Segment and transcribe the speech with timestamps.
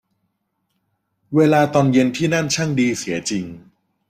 [1.35, 3.45] เวลาตอนเย็นที่นั่นช่างดีเสียจริง